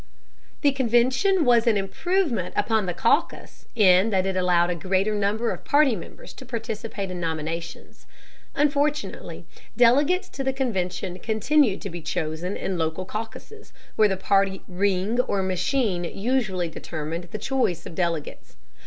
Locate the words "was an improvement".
1.45-2.55